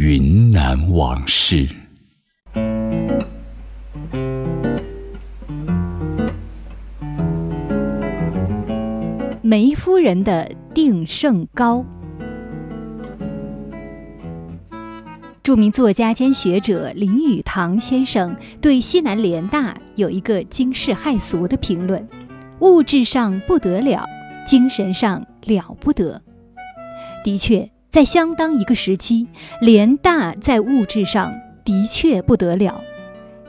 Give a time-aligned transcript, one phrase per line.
[0.00, 1.66] 云南往事。
[9.42, 11.84] 梅夫人的定胜糕。
[15.42, 22.08] 著名作家兼学者林语堂先生对西南联大有一个惊世骇俗的评论：
[22.60, 24.06] 物质上不得了，
[24.46, 26.22] 精神上了不得。
[27.24, 29.26] 的确，在相当一个时期，
[29.60, 31.32] 联大在物质上
[31.64, 32.80] 的确不得了，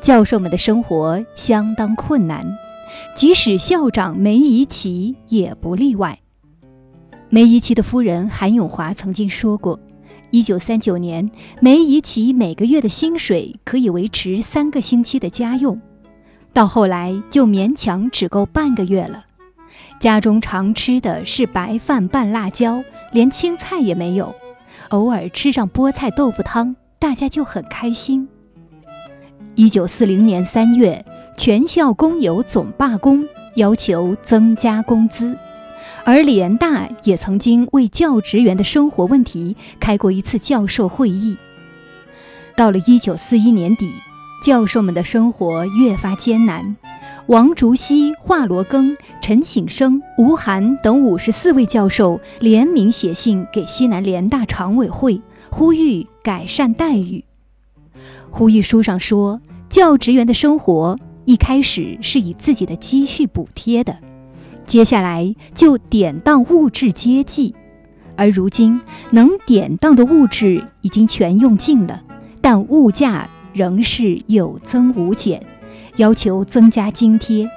[0.00, 2.46] 教授们的生活相当困难。
[3.14, 6.18] 即使校长梅贻琦也不例外。
[7.28, 9.78] 梅贻琦的夫人韩永华曾经说过，
[10.30, 11.28] 一九三九年，
[11.60, 15.78] 梅贻琦每个月的薪水可以维持三个星期的家用，
[16.54, 19.24] 到后来就勉强只够半个月了。
[20.00, 22.82] 家中常吃的是白饭拌辣椒，
[23.12, 24.34] 连青菜也没有，
[24.90, 28.28] 偶尔吃上菠菜豆腐汤，大家就很开心。
[29.54, 31.04] 一九四零年三月。
[31.36, 35.38] 全校工友总罢工，要求增加工资，
[36.04, 41.38] 而联大也曾经为教职员的生活问题开过一次教授会议。
[42.56, 43.88] 到了一九四一年底，
[44.42, 46.74] 教授们的生活越发艰难。
[47.28, 57.22] 王竹溪、华罗庚、陈省生、吴晗等五十四位教授联名写信给西南联大常委会，呼吁改善待遇。
[58.30, 60.98] 呼吁书上说，教职员的生活。
[61.26, 63.98] 一开始是以自己的积蓄补贴的，
[64.64, 67.54] 接下来就典当物质接济，
[68.16, 72.02] 而如今能典当的物质已经全用尽了，
[72.40, 75.46] 但物价仍是有增无减，
[75.96, 77.48] 要求增加津贴。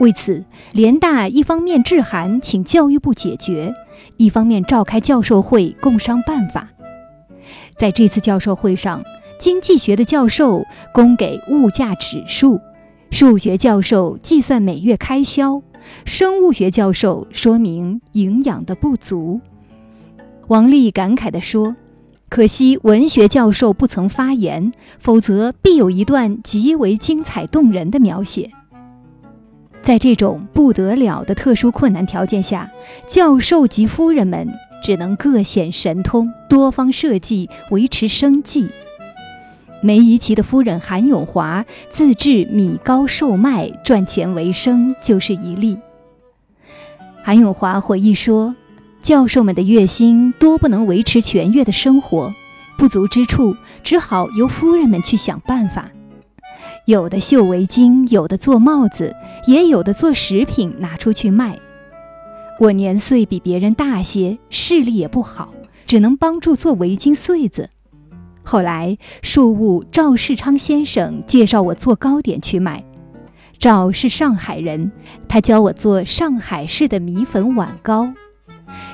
[0.00, 3.72] 为此，联大一方面致函请教育部解决，
[4.16, 6.68] 一方面召开教授会共商办法。
[7.76, 9.02] 在这次教授会上。
[9.38, 12.60] 经济学的教授供给物价指数，
[13.12, 15.62] 数学教授计算每月开销，
[16.04, 19.40] 生物学教授说明营养的不足。
[20.48, 21.76] 王丽感慨地说
[22.28, 28.50] ：“可惜文学教授不曾发言，否则必有一段极为精彩动人的描写。”
[29.80, 32.70] 在这种不得了的特殊困难条件下，
[33.06, 34.46] 教授及夫人们
[34.82, 38.68] 只能各显神通，多方设计维持生计。
[39.80, 45.78] 梅贻琦的夫人韩永华自制米糕售卖赚钱为生，就是一例。
[47.22, 48.54] 韩永华回忆说
[49.02, 52.34] ：“教授们的月薪多不能维持全月的生活，
[52.76, 55.90] 不足之处只好由夫人们去想办法。
[56.84, 59.14] 有的绣围巾，有的做帽子，
[59.46, 61.58] 也有的做食品拿出去卖。
[62.60, 65.54] 我年岁比别人大些，视力也不好，
[65.86, 67.70] 只能帮助做围巾穗子。”
[68.42, 72.84] 后来，庶务赵世昌先生介绍我做糕点去卖。
[73.58, 74.90] 赵是上海人，
[75.28, 78.12] 他教我做上海式的米粉碗糕。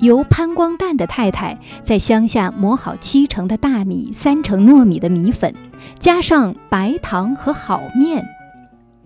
[0.00, 5.54] 由潘光旦的太太在乡下磨好七成的大米、三成糯米的米粉，
[5.98, 8.26] 加上白糖和好面，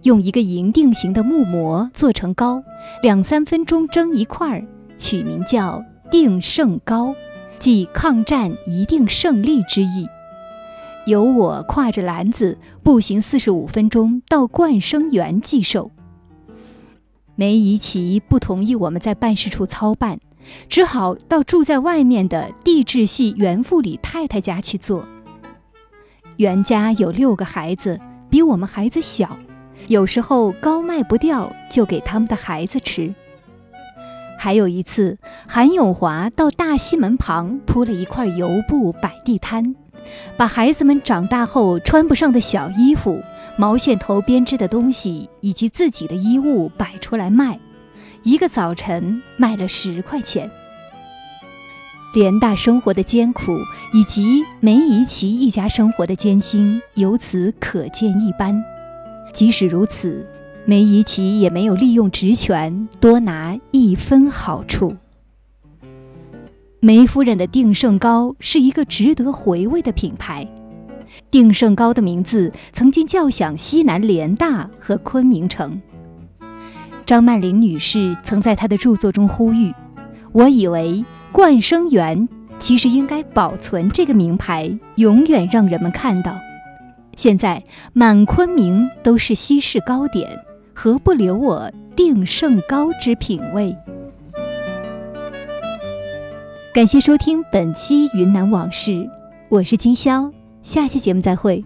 [0.02, 2.62] 用一个银锭形的木模做成糕，
[3.02, 4.64] 两三分钟蒸一块儿，
[4.96, 7.14] 取名叫“定胜糕”，
[7.58, 10.08] 即抗战一定胜利之意。
[11.06, 15.90] 由我挎着篮子步行四十五分钟到冠生园寄售。
[17.34, 20.20] 梅贻琦不同意我们在办事处操办，
[20.68, 25.06] 只好到住在外面的地质系袁副理太太家去做。
[26.36, 29.38] 袁家有六个孩子，比我们孩子小，
[29.88, 33.14] 有时候糕卖不掉，就给他们的孩子吃。
[34.38, 39.76] 还有一次，韩永华到大西门旁铺了一块油布摆地摊。
[40.36, 43.22] 把孩子们长大后穿不上的小衣服、
[43.56, 47.60] 毛线头编织的东西以及自己的衣物摆出来卖，
[48.22, 50.50] 一个早晨卖了十块钱。
[52.14, 53.56] 联大生活的艰苦
[53.94, 58.62] 以及梅贻琦一家生活的艰辛，由此可见一斑。
[59.32, 60.28] 即使如此，
[60.66, 64.94] 梅贻琦也没有利用职权多拿一分好处。
[66.80, 70.46] 梅夫人的定胜糕是一个值得回味的品牌。
[71.30, 75.80] 定胜糕的名字曾经叫响西南联大和昆明城。
[77.04, 79.72] 张曼玲女士曾在她的著作中呼吁
[80.32, 82.28] ：“我以为冠生园
[82.58, 86.36] 其实应该保存这个名牌，永远让人们看到。
[87.16, 87.62] 现在
[87.92, 90.30] 满昆明都是西式糕点，
[90.72, 93.76] 何不留我定胜糕之品味？”
[96.72, 98.92] 感谢收听本期《云南往事》，
[99.50, 100.32] 我是金潇，
[100.62, 101.62] 下期节目再会。